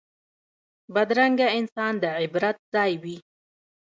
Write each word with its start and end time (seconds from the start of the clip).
بدرنګه 0.93 1.47
انسان 1.59 1.93
د 2.03 2.05
عبرت 2.19 2.57
ځای 2.73 2.91
وي 3.03 3.17